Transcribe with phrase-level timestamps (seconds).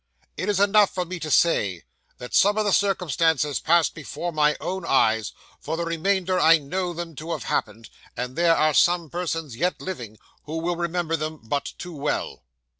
[0.35, 1.83] It is enough for me to say
[2.17, 6.91] that some of its circumstances passed before my own eyes; for the remainder I know
[6.91, 11.39] them to have happened, and there are some persons yet living, who will remember them
[11.43, 12.41] but too well.